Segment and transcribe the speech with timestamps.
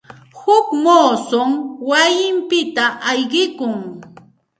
[0.39, 1.49] Huk muusum
[1.89, 3.75] wayinpita ayqikun.